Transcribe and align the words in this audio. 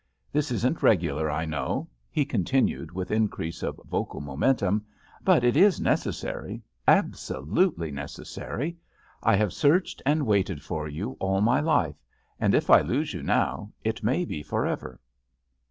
This 0.31 0.49
isn't 0.51 0.81
regular, 0.81 1.29
I 1.29 1.45
know," 1.45 1.87
he 2.09 2.25
continued 2.25 2.91
with 2.91 3.11
in 3.11 3.27
crease 3.27 3.61
of 3.61 3.79
vocal 3.87 4.19
momentum, 4.19 4.83
"but 5.23 5.43
it 5.43 5.55
is 5.55 5.79
neces 5.79 6.15
sary— 6.15 6.63
absolutely 7.03 7.91
necessary. 7.91 8.77
I 9.21 9.35
have 9.35 9.53
searched 9.53 10.01
and 10.03 10.25
waited 10.25 10.63
for 10.63 10.87
you 10.87 11.17
all 11.19 11.39
my 11.39 11.59
life, 11.59 12.01
and 12.39 12.55
if 12.55 12.67
I 12.71 12.81
lose 12.81 13.13
you 13.13 13.21
now 13.21 13.71
it 13.83 14.01
may 14.01 14.25
be 14.25 14.41
forever." 14.41 14.99